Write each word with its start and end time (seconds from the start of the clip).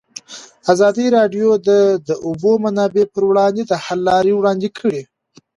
ازادي 0.73 1.05
راډیو 1.17 1.49
د 1.67 1.69
د 2.07 2.09
اوبو 2.25 2.51
منابع 2.63 3.05
پر 3.13 3.23
وړاندې 3.29 3.61
د 3.65 3.73
حل 3.83 3.99
لارې 4.09 4.31
وړاندې 4.35 4.69
کړي. 4.79 5.01